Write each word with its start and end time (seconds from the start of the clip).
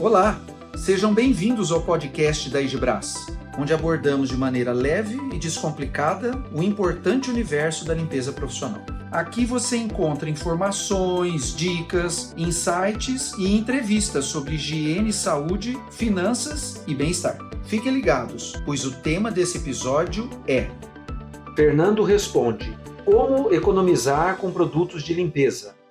Olá, 0.00 0.40
sejam 0.76 1.14
bem-vindos 1.14 1.70
ao 1.70 1.80
podcast 1.80 2.50
da 2.50 2.60
Igibras, 2.60 3.14
onde 3.56 3.72
abordamos 3.72 4.28
de 4.28 4.36
maneira 4.36 4.72
leve 4.72 5.16
e 5.32 5.38
descomplicada 5.38 6.36
o 6.52 6.64
importante 6.64 7.30
universo 7.30 7.84
da 7.84 7.94
limpeza 7.94 8.32
profissional. 8.32 8.82
Aqui 9.12 9.46
você 9.46 9.76
encontra 9.76 10.28
informações, 10.28 11.54
dicas, 11.54 12.34
insights 12.36 13.34
e 13.38 13.54
entrevistas 13.56 14.24
sobre 14.24 14.56
higiene, 14.56 15.12
saúde, 15.12 15.78
finanças 15.92 16.82
e 16.88 16.94
bem-estar. 16.94 17.38
Fiquem 17.64 17.94
ligados, 17.94 18.54
pois 18.66 18.84
o 18.84 18.90
tema 18.96 19.30
desse 19.30 19.58
episódio 19.58 20.28
é 20.48 20.68
Fernando 21.54 22.02
responde: 22.02 22.76
Como 23.04 23.54
economizar 23.54 24.38
com 24.38 24.50
produtos 24.50 25.04
de 25.04 25.14
limpeza? 25.14 25.83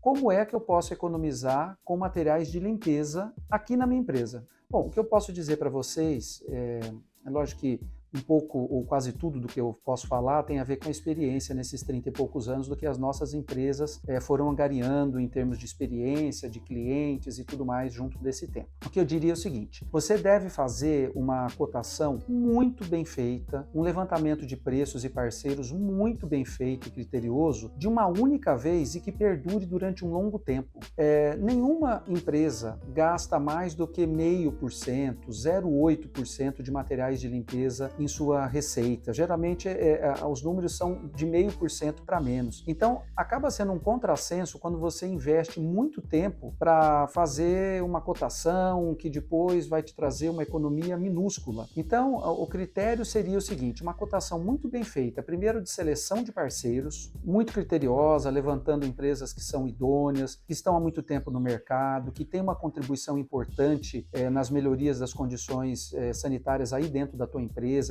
Como 0.00 0.32
é 0.32 0.46
que 0.46 0.54
eu 0.54 0.60
posso 0.60 0.94
economizar 0.94 1.78
com 1.84 1.96
materiais 1.96 2.50
de 2.50 2.58
limpeza 2.58 3.32
aqui 3.50 3.76
na 3.76 3.86
minha 3.86 4.00
empresa? 4.00 4.46
Bom, 4.68 4.86
o 4.86 4.90
que 4.90 4.98
eu 4.98 5.04
posso 5.04 5.32
dizer 5.32 5.58
para 5.58 5.68
vocês 5.68 6.42
é, 6.48 6.80
é 7.26 7.30
lógico 7.30 7.60
que 7.60 7.80
um 8.14 8.20
pouco 8.20 8.58
ou 8.58 8.84
quase 8.84 9.12
tudo 9.12 9.40
do 9.40 9.48
que 9.48 9.60
eu 9.60 9.78
posso 9.84 10.06
falar 10.06 10.42
tem 10.42 10.58
a 10.58 10.64
ver 10.64 10.76
com 10.76 10.88
a 10.88 10.90
experiência 10.90 11.54
nesses 11.54 11.82
30 11.82 12.08
e 12.08 12.12
poucos 12.12 12.48
anos 12.48 12.68
do 12.68 12.76
que 12.76 12.86
as 12.86 12.98
nossas 12.98 13.34
empresas 13.34 14.00
é, 14.06 14.20
foram 14.20 14.50
angariando 14.50 15.20
em 15.20 15.28
termos 15.28 15.58
de 15.58 15.64
experiência, 15.64 16.48
de 16.48 16.60
clientes 16.60 17.38
e 17.38 17.44
tudo 17.44 17.64
mais 17.64 17.92
junto 17.92 18.18
desse 18.18 18.48
tempo. 18.48 18.68
O 18.84 18.90
que 18.90 18.98
eu 18.98 19.04
diria 19.04 19.30
é 19.30 19.34
o 19.34 19.36
seguinte: 19.36 19.86
você 19.90 20.18
deve 20.18 20.48
fazer 20.48 21.12
uma 21.14 21.46
cotação 21.56 22.18
muito 22.28 22.84
bem 22.84 23.04
feita, 23.04 23.68
um 23.74 23.82
levantamento 23.82 24.46
de 24.46 24.56
preços 24.56 25.04
e 25.04 25.08
parceiros 25.08 25.72
muito 25.72 26.26
bem 26.26 26.44
feito 26.44 26.88
e 26.88 26.90
criterioso 26.90 27.72
de 27.76 27.88
uma 27.88 28.06
única 28.06 28.56
vez 28.56 28.94
e 28.94 29.00
que 29.00 29.12
perdure 29.12 29.66
durante 29.66 30.04
um 30.04 30.10
longo 30.10 30.38
tempo. 30.38 30.80
É, 30.96 31.36
nenhuma 31.36 32.02
empresa 32.08 32.78
gasta 32.92 33.38
mais 33.38 33.74
do 33.74 33.86
que 33.86 34.06
meio 34.06 34.52
por 34.52 34.72
cento, 34.72 35.30
0,8% 35.30 36.62
de 36.62 36.70
materiais 36.70 37.20
de 37.20 37.28
limpeza 37.28 37.92
em 38.02 38.08
sua 38.08 38.46
receita. 38.46 39.12
Geralmente, 39.12 39.68
é, 39.68 40.00
é, 40.00 40.26
os 40.26 40.42
números 40.42 40.76
são 40.76 41.10
de 41.14 41.26
meio 41.26 41.52
por 41.52 41.70
cento 41.70 42.02
para 42.02 42.20
menos. 42.20 42.64
Então, 42.66 43.02
acaba 43.16 43.50
sendo 43.50 43.72
um 43.72 43.78
contrassenso 43.78 44.58
quando 44.58 44.78
você 44.78 45.06
investe 45.06 45.60
muito 45.60 46.00
tempo 46.00 46.54
para 46.58 47.06
fazer 47.08 47.82
uma 47.82 48.00
cotação 48.00 48.94
que 48.94 49.08
depois 49.08 49.66
vai 49.66 49.82
te 49.82 49.94
trazer 49.94 50.28
uma 50.28 50.42
economia 50.42 50.96
minúscula. 50.96 51.66
Então, 51.76 52.14
o 52.14 52.46
critério 52.46 53.04
seria 53.04 53.38
o 53.38 53.40
seguinte: 53.40 53.82
uma 53.82 53.94
cotação 53.94 54.38
muito 54.38 54.68
bem 54.68 54.84
feita, 54.84 55.22
primeiro 55.22 55.62
de 55.62 55.70
seleção 55.70 56.22
de 56.22 56.32
parceiros, 56.32 57.12
muito 57.24 57.52
criteriosa, 57.52 58.30
levantando 58.30 58.86
empresas 58.86 59.32
que 59.32 59.40
são 59.40 59.66
idôneas, 59.66 60.36
que 60.46 60.52
estão 60.52 60.76
há 60.76 60.80
muito 60.80 61.02
tempo 61.02 61.30
no 61.30 61.40
mercado, 61.40 62.12
que 62.12 62.24
têm 62.24 62.40
uma 62.40 62.54
contribuição 62.54 63.18
importante 63.18 64.06
é, 64.12 64.28
nas 64.30 64.50
melhorias 64.50 64.98
das 64.98 65.12
condições 65.12 65.92
é, 65.94 66.12
sanitárias 66.12 66.72
aí 66.72 66.88
dentro 66.88 67.16
da 67.16 67.26
tua 67.26 67.42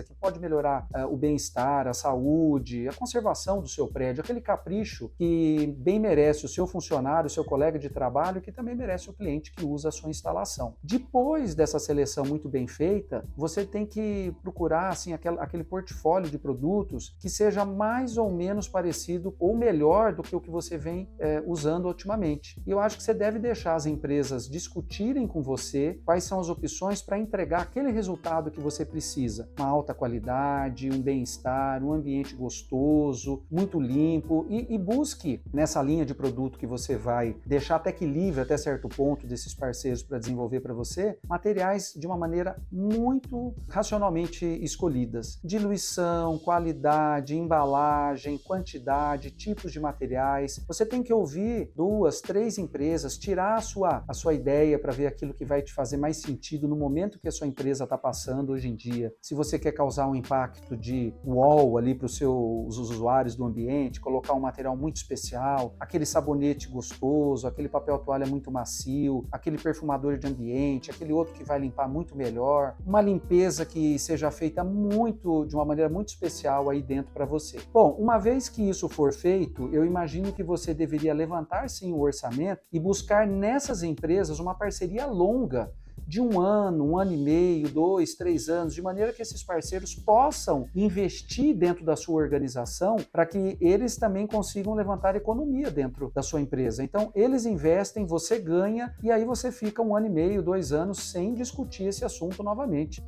que 0.03 0.14
pode 0.14 0.39
melhorar 0.39 0.88
uh, 0.95 1.14
o 1.14 1.17
bem-estar, 1.17 1.88
a 1.88 1.94
saúde, 1.94 2.88
a 2.88 2.94
conservação 2.94 3.61
do 3.61 3.67
seu 3.67 3.88
prédio, 3.88 4.22
aquele 4.22 4.42
capricho 4.42 5.11
que 5.17 5.73
bem 5.78 6.00
merece 6.00 6.45
o 6.45 6.50
seu 6.50 6.66
funcionário, 6.67 7.28
o 7.28 7.30
seu 7.30 7.44
colega 7.44 7.78
de 7.78 7.89
trabalho, 7.89 8.42
que 8.42 8.52
também 8.52 8.75
merece 8.75 9.09
o 9.09 9.14
cliente 9.14 9.52
que 9.52 9.66
usa 9.66 9.89
a 9.89 9.92
sua 9.92 10.09
instalação. 10.09 10.75
Depois 10.83 11.55
dessa 11.55 11.80
seleção 11.80 12.25
muito 12.25 12.47
bem 12.50 12.67
feita, 12.67 13.25
você 13.36 13.66
tem 13.66 13.86
que 13.86 14.36
procurar 14.42 14.89
assim 14.89 15.14
aquele, 15.14 15.39
aquele 15.39 15.64
portfólio 15.64 16.30
de 16.30 16.38
produtos 16.38 17.16
que 17.20 17.30
seja 17.30 17.66
mais 17.66 18.17
ou 18.17 18.31
menos 18.31 18.67
parecido 18.67 19.36
ou 19.39 19.55
melhor 19.55 20.14
do 20.14 20.23
que 20.23 20.36
o 20.36 20.42
que 20.42 20.50
você 20.50 20.77
vem 20.77 21.09
é, 21.20 21.44
usando 21.45 21.86
ultimamente. 21.86 22.61
E 22.66 22.72
eu 22.72 22.80
acho 22.80 22.97
que 22.97 23.03
você 23.03 23.14
deve 23.14 23.39
deixar 23.39 23.75
as 23.75 23.86
empresas 23.86 24.50
discutirem 24.50 25.27
com 25.27 25.42
você 25.42 26.00
quais 26.05 26.23
são 26.23 26.39
as 26.39 26.50
opções 26.50 27.02
para 27.02 27.17
entregar 27.17 27.61
aquele 27.61 27.92
resultado 27.92 28.52
que 28.52 28.59
você 28.59 28.86
precisa. 28.86 29.49
Uma 29.58 29.67
alta 29.67 29.89
alta 29.89 29.94
qualidade, 29.94 30.89
um 30.89 31.02
bem-estar, 31.02 31.83
um 31.83 31.94
ambiente 31.94 32.36
gostoso, 32.36 33.44
muito 33.50 33.80
limpo 33.80 34.45
e, 34.50 34.73
e, 34.73 34.77
busque 34.77 35.42
nessa 35.54 35.82
linha 35.82 36.05
de 36.05 36.14
produto 36.14 36.58
que 36.58 36.67
você 36.67 36.95
vai 36.95 37.36
deixar 37.45 37.76
até 37.77 37.92
que 37.92 38.05
livre 38.05 38.42
até 38.42 38.58
certo 38.58 38.88
ponto 38.88 39.26
desses 39.26 39.54
parceiros 39.54 40.04
para 40.04 40.20
desenvolver 40.20 40.60
para 40.60 40.73
você, 40.73 41.17
materiais 41.28 41.94
de 41.95 42.05
uma 42.05 42.17
maneira 42.17 42.61
muito 42.72 43.54
racionalmente 43.67 44.45
escolhidas. 44.45 45.39
Diluição, 45.44 46.38
qualidade, 46.38 47.36
embalagem, 47.36 48.38
quantidade, 48.38 49.32
tipos 49.32 49.72
de 49.72 49.80
materiais. 49.80 50.64
Você 50.67 50.86
tem 50.86 51.02
que 51.02 51.14
ouvir 51.14 51.72
duas, 51.76 52.22
três 52.22 52.58
empresas, 52.58 53.17
tirar 53.17 53.55
a 53.55 53.61
sua, 53.61 54.04
a 54.08 54.14
sua 54.14 54.33
ideia 54.33 54.78
para 54.78 54.92
ver 54.92 55.08
aquilo 55.08 55.33
que 55.33 55.45
vai 55.45 55.61
te 55.61 55.73
fazer 55.73 55.98
mais 55.98 56.17
sentido 56.17 56.67
no 56.67 56.76
momento 56.76 57.20
que 57.20 57.28
a 57.28 57.32
sua 57.32 57.48
empresa 57.48 57.83
está 57.86 57.98
passando 57.98 58.52
hoje 58.52 58.67
em 58.67 58.76
dia. 58.76 59.14
Se 59.22 59.33
você 59.33 59.58
quer 59.58 59.79
causar 59.80 60.10
um 60.10 60.14
impacto 60.14 60.76
de 60.76 61.14
wall 61.26 61.78
ali 61.78 61.95
para 61.95 62.06
os 62.06 62.17
seus 62.17 62.78
usuários 62.78 63.34
do 63.34 63.45
ambiente, 63.45 64.02
colocar 64.02 64.34
um 64.34 64.40
material 64.42 64.76
muito 64.76 64.98
especial, 64.98 65.73
aquele 65.80 66.06
sabonete 66.06 66.67
gostoso, 66.67 67.48
aquele 67.48 67.70
papel 67.70 67.98
toalha 68.00 68.26
muito 68.26 68.52
macio, 68.52 69.26
aquele 69.32 69.58
perfumador 69.58 70.17
de 70.17 70.28
ambiente, 70.28 70.92
aquele 70.92 71.14
outro 71.14 71.34
que 71.34 71.45
vai 71.45 71.60
limpar 71.60 71.88
muito 71.88 72.14
melhor, 72.14 72.76
uma 72.86 73.00
limpeza 73.00 73.66
que 73.66 73.98
seja 73.98 74.30
feita 74.30 74.66
muito 74.66 75.45
de 75.45 75.56
uma 75.56 75.64
maneira 75.64 75.90
muito 75.90 76.10
especial 76.10 76.70
aí 76.70 76.84
dentro 76.84 77.14
para 77.14 77.23
você. 77.23 77.58
Bom, 77.72 77.96
uma 77.98 78.17
vez 78.17 78.50
que 78.50 78.67
isso 78.70 78.90
for 78.90 79.14
feito, 79.14 79.70
eu 79.72 79.86
imagino 79.86 80.34
que 80.34 80.44
você 80.44 80.73
deveria 80.73 81.14
levantar 81.14 81.70
sim 81.70 81.94
o 81.94 82.02
orçamento 82.02 82.64
e 82.70 82.78
buscar 82.82 83.26
nessas 83.26 83.82
empresas 83.82 84.40
uma 84.40 84.56
parceria 84.56 85.06
longa 85.06 85.72
de 86.09 86.20
um 86.20 86.42
ano, 86.42 86.83
um 86.83 86.97
ano 86.97 87.14
e 87.14 87.17
meio, 87.17 87.70
dois, 87.70 88.15
três 88.15 88.49
anos, 88.49 88.73
de 88.73 88.81
maneira 88.81 89.14
que 89.14 89.21
esses 89.21 89.43
parceiros 89.43 89.93
possam 89.93 90.67
investir 90.75 91.55
dentro 91.55 91.86
da 91.86 91.95
sua 91.95 92.15
organização 92.15 92.95
para 93.11 93.27
que 93.27 93.55
eles 93.61 93.95
também 93.95 94.25
consigam 94.25 94.73
levantar 94.73 95.15
economia 95.15 95.69
dentro 95.69 96.11
da 96.11 96.23
sua 96.23 96.42
empresa. 96.42 96.83
Então, 96.83 97.11
eles 97.14 97.45
investem, 97.45 98.08
você 98.08 98.39
ganha 98.39 98.92
e 99.03 99.11
aí 99.11 99.23
você 99.23 99.52
fica 99.52 99.83
um 99.83 99.95
ano 99.95 100.08
e 100.08 100.09
meio, 100.09 100.42
dois 100.42 100.73
anos 100.73 101.11
sem 101.11 101.36
discutir 101.36 101.83
esse 101.83 102.03
assunto 102.03 102.42
novamente. 102.42 103.03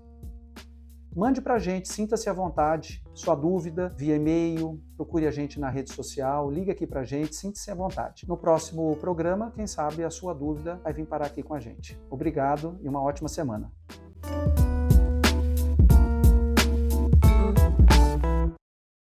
Mande 1.13 1.41
para 1.41 1.55
a 1.55 1.59
gente, 1.59 1.91
sinta-se 1.91 2.29
à 2.29 2.33
vontade, 2.33 3.03
sua 3.13 3.35
dúvida 3.35 3.89
via 3.97 4.15
e-mail, 4.15 4.81
procure 4.95 5.27
a 5.27 5.31
gente 5.31 5.59
na 5.59 5.69
rede 5.69 5.91
social, 5.91 6.49
ligue 6.49 6.71
aqui 6.71 6.87
para 6.87 7.01
a 7.01 7.03
gente, 7.03 7.35
sinta-se 7.35 7.69
à 7.69 7.75
vontade. 7.75 8.25
No 8.25 8.37
próximo 8.37 8.95
programa, 8.95 9.51
quem 9.53 9.67
sabe 9.67 10.05
a 10.05 10.09
sua 10.09 10.33
dúvida 10.33 10.79
vai 10.81 10.93
vir 10.93 11.05
parar 11.05 11.25
aqui 11.25 11.43
com 11.43 11.53
a 11.53 11.59
gente. 11.59 11.99
Obrigado 12.09 12.79
e 12.81 12.87
uma 12.87 13.01
ótima 13.01 13.27
semana. 13.27 13.69